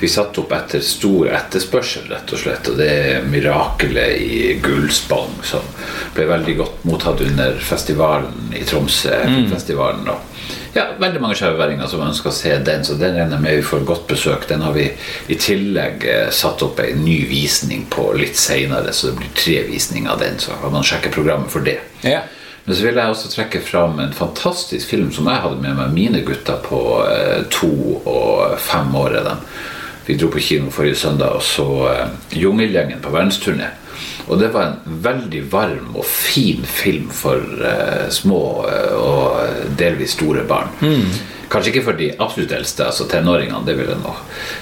[0.00, 2.68] vi satte opp etter stor etterspørsel, rett og slett.
[2.72, 5.66] Og det 'Mirakelet i Gullspong', som
[6.14, 9.14] ble veldig godt mottatt under festivalen i Tromsø.
[9.50, 10.26] festivalen og
[10.72, 13.66] ja, veldig mange skjevværinger som ønsker å se den, så den regner jeg med vi
[13.66, 14.46] får godt besøk.
[14.48, 14.86] Den har vi
[15.26, 19.56] i tillegg eh, satt opp en ny visning på litt seinere, så det blir tre
[19.66, 20.38] visninger av den.
[20.38, 21.80] Så kan man sjekke programmet for det.
[22.06, 22.22] Ja.
[22.64, 25.94] Men så vil jeg også trekke fram en fantastisk film som jeg hadde med meg
[25.96, 27.72] mine gutter på eh, to
[28.04, 29.18] og fem år.
[29.18, 29.36] er de.
[30.06, 32.06] Vi dro på kino forrige søndag og så eh,
[32.40, 33.70] Jungelgjengen på verdensturné.
[34.30, 40.14] Og det var en veldig varm og fin film for uh, små uh, og delvis
[40.14, 40.70] store barn.
[41.50, 43.64] Kanskje ikke for de absolutt eldste, altså tenåringene.
[43.66, 44.12] Det ville nå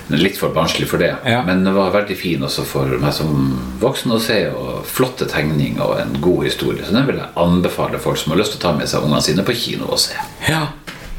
[0.09, 1.11] er litt for barnslig for det.
[1.29, 1.43] Ja.
[1.45, 4.39] Men det var veldig fin også for meg som voksen å se.
[4.49, 6.87] Og flotte tegninger og en god historie.
[6.87, 9.25] Så den vil jeg anbefale folk som har lyst til å ta med seg ungene
[9.27, 10.17] sine på kino og se.
[10.49, 10.65] Ja.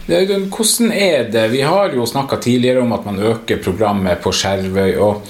[0.10, 1.46] Hvordan er det?
[1.52, 4.98] Vi har jo snakka tidligere om at man øker programmet på Skjervøy.
[4.98, 5.22] og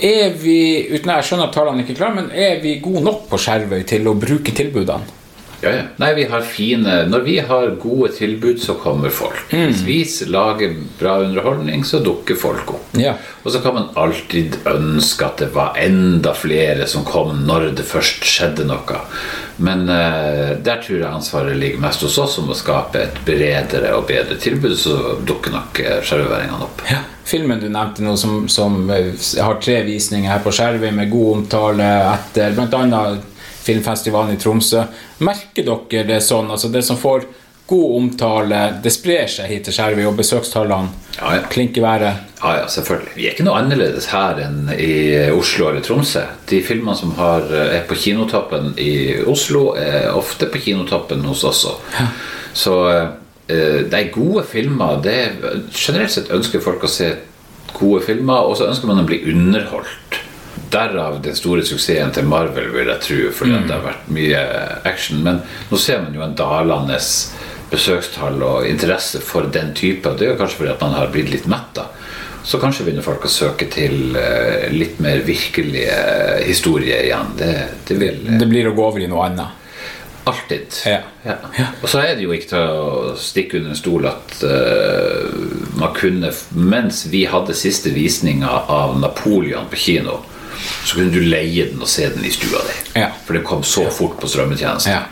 [0.00, 3.28] er vi, uten Jeg skjønner at tallene ikke er klare, men er vi gode nok
[3.30, 5.24] på Skjervøy til å bruke tilbudene?
[5.60, 5.82] Ja, ja.
[5.96, 9.46] Nei, vi har fine Når vi har gode tilbud, så kommer folk.
[9.50, 12.92] Hvis vi lager bra underholdning, så dukker folk opp.
[13.00, 13.14] Ja.
[13.42, 17.86] Og så kan man alltid ønske at det var enda flere som kom når det
[17.88, 19.00] først skjedde noe.
[19.56, 23.94] Men uh, der tror jeg ansvaret ligger mest hos oss om å skape et bredere
[23.96, 26.82] og bedre tilbud, så dukker nok eh, skjerveværingene opp.
[26.90, 27.00] Ja.
[27.26, 31.40] Filmen du nevnte nå, som, som eh, har tre visninger her på Skjervøy med god
[31.40, 33.00] omtale etter bl.a.
[33.66, 34.84] filmfestivalen i Tromsø.
[35.26, 36.50] Merker dere det sånn?
[36.54, 37.26] Altså det som får
[37.66, 41.42] god omtale, det sprer seg hit til Skjervøy, og besøkstallene Ja, ja.
[41.50, 42.20] klinker været?
[42.38, 43.14] Ja, ja, selvfølgelig.
[43.16, 44.92] Vi er ikke noe annerledes her enn i
[45.34, 46.22] Oslo eller Tromsø.
[46.46, 51.64] De filmene som har, er på kinotoppen i Oslo, er ofte på kinotoppen hos oss
[51.72, 52.06] også.
[52.54, 55.00] Så eh, det er gode filmer.
[55.02, 55.34] Det er,
[55.74, 57.10] generelt sett ønsker folk å se
[57.76, 60.20] gode filmer, og så ønsker man å bli underholdt.
[60.72, 64.40] Derav den store suksessen til Marvel, vil jeg tro, fordi at det har vært mye
[64.88, 65.22] action.
[65.26, 66.98] Men nå ser man jo en dalende
[67.70, 70.08] besøkstall og interesse for den type.
[70.08, 71.88] og Det er jo kanskje fordi at man har blitt litt metta.
[72.46, 75.96] Så kanskje begynner folk å søke til eh, litt mer virkelige
[76.46, 77.32] historier igjen.
[77.38, 77.54] Det,
[77.88, 79.62] det vil eh, Det blir å gå over i noe annet.
[80.26, 80.76] alltid.
[80.86, 81.00] Ja.
[81.26, 81.66] Ja.
[81.82, 85.26] Og så er det jo ikke til å stikke under en stol at uh,
[85.78, 90.20] man kunne Mens vi hadde siste visninga av Napoleon på kino,
[90.84, 93.00] så kunne du leie den og se den i stua di.
[93.00, 93.10] Ja.
[93.26, 94.92] For det kom så fort på strømmetjenesten.
[94.92, 95.02] Ja.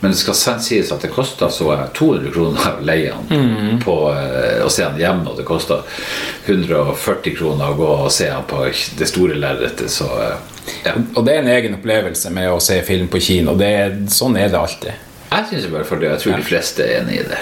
[0.00, 3.78] Men det skal sies at det kosta så 200 kroner å leie den Mm.
[3.80, 5.78] på eh, å se den hjemme, og det kosta
[6.46, 8.60] 140 kroner å gå og se den på
[8.98, 10.36] det store lerretet, så eh,
[10.84, 10.92] ja.
[11.14, 13.54] Og det er en egen opplevelse med å se film på kino.
[13.56, 13.72] Det
[14.12, 14.92] sånn er det alltid.
[15.30, 16.10] Jeg syns i hvert fall det.
[16.12, 17.38] Jeg tror de fleste er enig i det.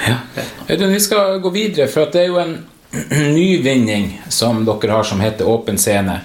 [0.71, 2.55] Audun, vi skal gå videre, for at det er jo en
[3.35, 6.21] nyvinning som dere har som heter Åpen scene.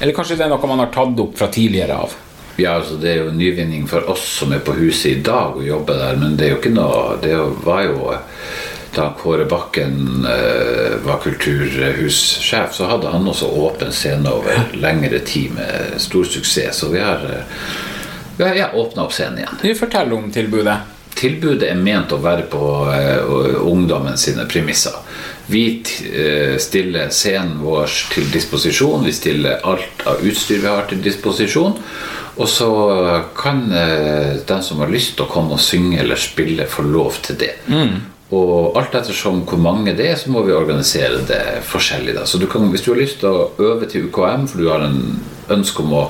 [0.00, 2.14] Eller kanskje det er noe man har tatt opp fra tidligere av?
[2.56, 5.66] Ja, altså Det er jo nyvinning for oss som er på huset i dag og
[5.66, 7.34] jobber der, men det er jo ikke noe Det
[7.66, 8.14] var jo
[8.94, 15.56] da Kåre Bakken eh, var kulturhussjef, så hadde han også åpen scene over lengre tid
[15.56, 16.76] med stor suksess.
[16.78, 17.64] Så vi har, eh,
[18.36, 19.74] vi har ja, åpna opp scenen igjen.
[19.80, 20.76] Fortelle om tilbudet?
[21.14, 22.62] Tilbudet er ment å være på
[22.94, 23.34] eh,
[23.66, 24.94] ungdommen sine premisser.
[25.46, 25.64] Vi
[26.12, 29.04] eh, stiller scenen vår til disposisjon.
[29.04, 31.76] Vi stiller alt av utstyr vi har til disposisjon.
[32.34, 32.70] Og så
[33.36, 37.20] kan eh, den som har lyst til å komme og synge eller spille, få lov
[37.26, 37.54] til det.
[38.34, 42.16] Og alt ettersom hvor mange det er, så må vi organisere det forskjellig.
[42.16, 42.24] Da.
[42.26, 44.86] Så du kan, hvis du har lyst til å øve til UKM, for du har
[44.86, 45.02] en
[45.50, 46.04] ønske om å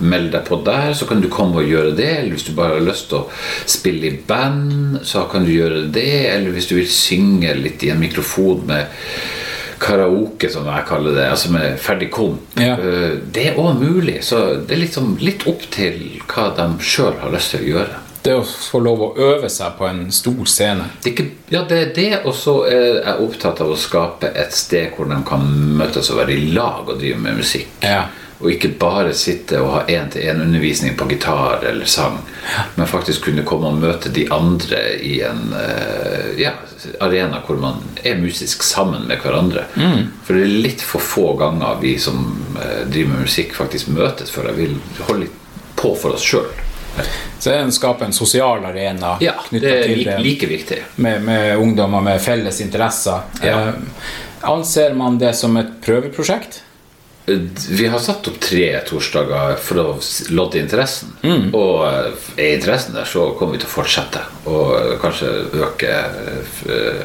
[0.00, 2.08] melde deg på der, så kan du komme og gjøre det.
[2.18, 3.28] Eller hvis du bare har lyst til å
[3.70, 6.08] spille i band, så kan du gjøre det.
[6.34, 8.86] Eller hvis du vil synge litt i en mikrofon med
[9.80, 12.42] karaoke, som jeg kaller det, altså med ferdig komp.
[12.60, 12.74] Ja.
[12.76, 14.18] Eh, Det er òg mulig.
[14.24, 18.00] Så det er liksom litt opp til hva de sjøl har lyst til å gjøre.
[18.20, 20.84] Det å få lov å øve seg på en stor scene.
[21.00, 21.24] Det ikke,
[21.54, 25.08] ja, det er det, og så er jeg opptatt av å skape et sted hvor
[25.08, 25.46] de kan
[25.80, 27.70] møtes og være i lag og drive med musikk.
[27.80, 28.02] Ja.
[28.40, 32.14] Og ikke bare sitte og ha én-til-én-undervisning på gitar eller sang,
[32.74, 36.54] men faktisk kunne komme og møte de andre i en eh, ja,
[37.04, 39.66] arena hvor man er musisk sammen med hverandre.
[40.24, 42.22] For det er litt for få ganger vi som
[42.56, 44.74] eh, driver med musikk, faktisk møtes før jeg vil
[45.10, 45.36] holde litt
[45.76, 46.48] på for oss sjøl.
[47.38, 50.80] Så det er å skape en sosial arena Ja, det er like, like viktig.
[50.96, 53.20] med, med ungdommer med felles interesser.
[53.44, 53.68] Ja.
[53.68, 56.62] Eh, anser man det som et prøveprosjekt?
[57.26, 59.86] Vi har satt opp tre torsdager for å
[60.34, 61.12] lodde interessen.
[61.54, 64.22] Og eh, er interessen der, så kommer vi til å fortsette.
[64.50, 65.30] Og eh, kanskje
[65.60, 67.04] øke eh,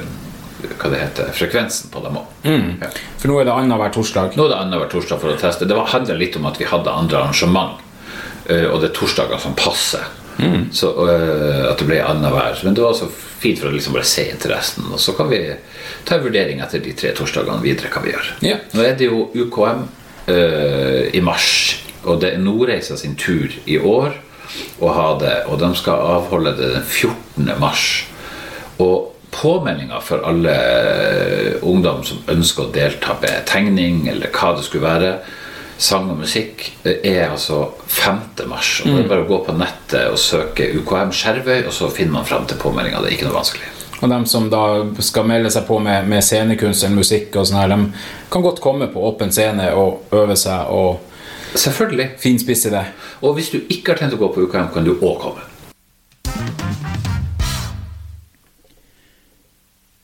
[0.65, 2.29] hva det heter, frekvensen på dem òg.
[2.47, 2.89] Ja.
[3.21, 4.37] For nå er det annenhver torsdag.
[4.39, 5.67] Nå er det annenhver torsdag for å teste.
[5.69, 7.81] Det handla litt om at vi hadde andre arrangement.
[8.45, 10.05] Og det er torsdager som passer.
[10.71, 12.59] Så eh, at det ble annenhver.
[12.63, 14.87] Men det var så fint for å liksom bare se interessen.
[14.91, 15.41] Og så kan vi
[16.07, 18.31] ta en vurdering etter de tre torsdagene videre hva vi gjør.
[18.45, 18.57] Ja.
[18.75, 19.85] Nå er det jo UKM
[20.31, 24.13] eh, i mars, og det er Nordreisa sin tur i år
[24.79, 25.35] å ha det.
[25.49, 27.55] Og de skal avholde det den 14.
[27.61, 27.85] mars.
[28.83, 34.65] Og påmeldinga for alle eh, ungdom som ønsker å delta med tegning, eller hva det
[34.67, 35.11] skulle være,
[35.77, 38.45] sang og musikk, eh, er altså 5.
[38.51, 38.77] mars.
[38.85, 42.19] Og det er bare å gå på nettet og søke UKM Skjervøy, og så finner
[42.19, 43.03] man fram til påmeldinga.
[43.03, 43.74] Det er ikke noe vanskelig.
[44.03, 44.61] Og de som da
[44.99, 48.61] skal melde seg på med, med scenekunst eller musikk, og sånn her, de kan godt
[48.63, 50.99] komme på åpen scene og øve seg og
[51.55, 52.09] Selvfølgelig.
[52.19, 52.83] finspisse det.
[53.23, 55.45] Og hvis du ikke har tenkt å gå på UKM, kan du òg komme.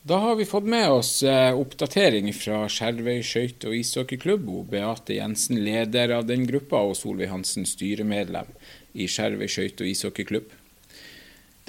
[0.03, 4.47] Da har vi fått med oss eh, oppdatering fra Skjervøy skøyte- og ishockeyklubb.
[4.49, 8.49] og Beate Jensen, leder av den gruppa, og Solveig Hansen, styremedlem
[8.95, 10.49] i Skjervøy skøyte- og ishockeyklubb.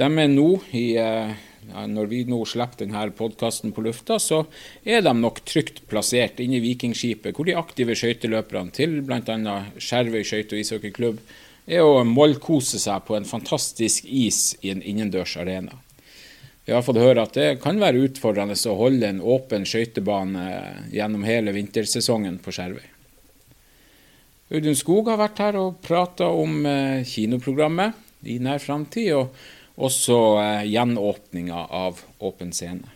[0.00, 1.34] De er nå, i, eh,
[1.70, 4.42] når vi nå slipper denne podkasten på lufta, så
[4.84, 9.56] er de nok trygt plassert inne i Vikingskipet, hvor de aktive skøyteløperne til bl.a.
[9.78, 11.22] Skjervøy skøyte- og ishockeyklubb
[11.66, 15.78] er å mollkose seg på en fantastisk is i en innendørs arena.
[16.64, 20.44] Vi har fått høre at det kan være utfordrende å holde en åpen skøytebane
[20.94, 22.84] gjennom hele vintersesongen på Skjervøy.
[24.52, 29.08] Audun Skog har vært her og prata om eh, kinoprogrammet i nær framtid,
[29.76, 32.90] også eh, gjenåpninga av Åpen scene.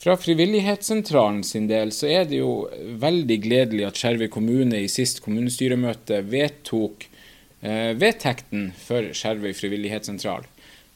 [0.00, 2.70] Fra Frivillighetssentralen sin del så er det jo
[3.02, 7.04] veldig gledelig at Skjervøy kommune i sist kommunestyremøte vedtok
[7.60, 10.46] eh, vedtekten for Skjervøy frivillighetssentral.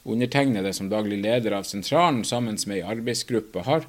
[0.08, 3.84] Undertegnede som daglig leder av sentralen sammen med ei arbeidsgruppe har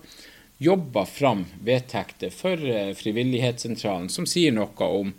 [0.60, 5.16] jobba fram vedtekter for eh, Frivillighetssentralen som sier noe om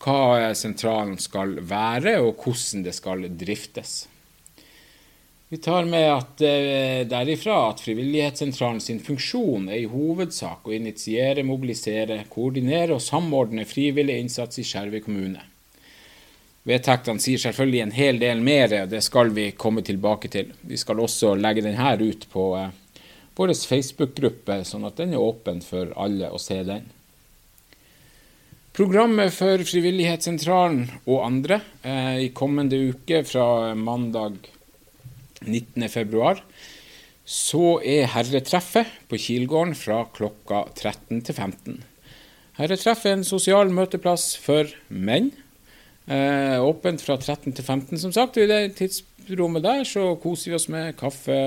[0.00, 4.04] hva sentralen skal være og hvordan det skal driftes.
[5.52, 11.42] Vi tar med at eh, derifra at Frivillighetssentralen sin funksjon er i hovedsak å initiere,
[11.42, 15.42] mobilisere, koordinere og samordne frivillig innsats i Skjervøy kommune.
[16.70, 20.52] Vedtektene sier selvfølgelig en hel del mer, og det skal vi komme tilbake til.
[20.70, 23.02] Vi skal også legge denne ut på eh,
[23.34, 26.86] vår Facebook-gruppe, sånn at den er åpen for alle å se den.
[28.78, 34.38] Programmet for Frivillighetssentralen og andre eh, i kommende uke fra mandag
[35.46, 36.40] 19.2,
[37.30, 41.78] så er herretreffet på Kilgården fra klokka 13 til 15.
[42.58, 45.30] Herretreffet er en sosial møteplass for menn.
[46.10, 48.36] Eh, åpent fra 13 til 15, som sagt.
[48.36, 51.38] I det tidsrommet der så koser vi oss med kaffe,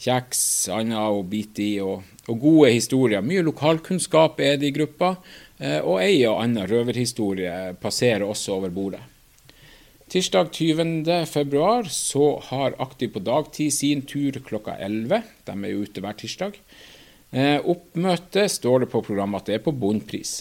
[0.00, 3.20] kjeks, annet å bite i, og, og, gode historier.
[3.22, 5.14] Mye lokalkunnskap er det i gruppa,
[5.60, 9.04] eh, og ei og anna røverhistorie passerer også over bordet.
[10.10, 11.26] Tirsdag 20.
[11.26, 15.20] februar så har Aktiv på dagtid sin tur klokka 11.
[15.46, 16.56] De er jo ute hver tirsdag.
[17.30, 20.40] Eh, oppmøte står det på programmet at det er på bunnpris.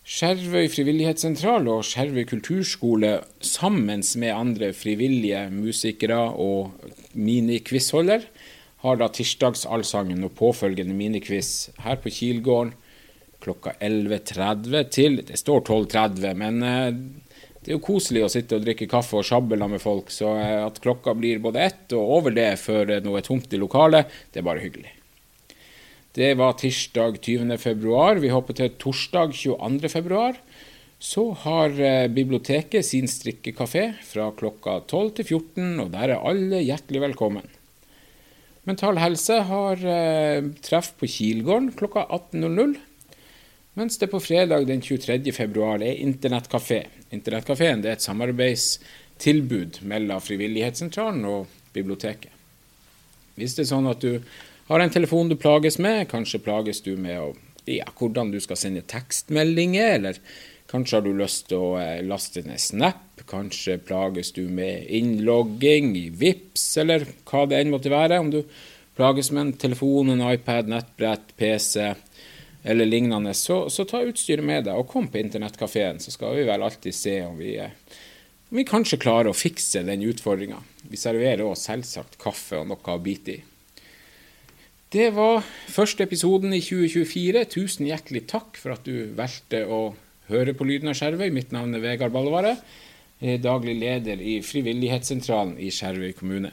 [0.00, 6.72] Skjervøy frivillighetssentral og Skjervøy kulturskole sammen med andre frivillige musikere og
[7.12, 8.24] minikvissholder
[8.80, 12.72] har da tirsdagsallsangen og påfølgende minikviss her på Kilgården
[13.44, 16.96] klokka 11.30 til Det står 12.30, men eh,
[17.60, 20.62] det er jo koselig å sitte og drikke kaffe og sjabbele med folk, så eh,
[20.64, 24.40] at klokka blir både ett og over det før noe er tomt i lokalet, det
[24.40, 24.94] er bare hyggelig.
[26.16, 27.54] Det var tirsdag 20.
[27.62, 28.18] februar.
[28.18, 29.90] Vi hopper til torsdag 22.
[29.92, 30.40] februar.
[31.00, 36.64] Så har eh, biblioteket sin strikkekafé fra klokka 12 til 14, og der er alle
[36.64, 37.46] hjertelig velkommen.
[38.68, 42.74] Mental Helse har eh, treff på Kilgården klokka 18.00.
[43.80, 45.32] Mens det på fredag den 23.
[45.32, 46.82] februar er internettkafé.
[47.16, 52.28] Internettkafeen er et samarbeidstilbud mellom Frivillighetssentralen og biblioteket.
[53.40, 54.18] Hvis det er sånn at du
[54.68, 57.30] har en telefon du plages med, kanskje plages du med å,
[57.64, 60.20] ja, hvordan du skal sende tekstmeldinger, eller
[60.68, 65.94] kanskje har du lyst til å eh, laste ned Snap, kanskje plages du med innlogging
[65.96, 68.20] i VIPS, eller hva det enn måtte være.
[68.20, 68.42] Om du
[69.00, 71.94] plages med en telefon, en iPad, nettbrett, PC
[72.62, 76.46] eller lignende, så, så ta utstyret med deg og kom på internettkafeen, så skal vi
[76.48, 77.54] vel alltid se om vi,
[78.50, 80.60] om vi kanskje klarer å fikse den utfordringa.
[80.90, 83.40] Vi serverer òg selvsagt kaffe og noe å bite i.
[84.90, 87.44] Det var første episoden i 2024.
[87.52, 89.92] Tusen hjertelig takk for at du valgte å
[90.30, 91.28] høre på Lyden av Skjervøy.
[91.30, 92.56] Mitt navn er Vegard Ballevare.
[93.20, 96.50] Daglig leder i Frivillighetssentralen i Skjervøy kommune.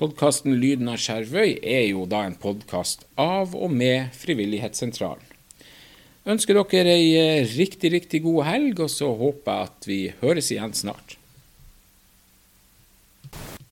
[0.00, 5.26] Podkasten Lyden av Skjervøy er jo da en podkast av og med Frivillighetssentralen.
[6.24, 10.72] Ønsker dere ei riktig, riktig god helg, og så håper jeg at vi høres igjen
[10.72, 11.18] snart.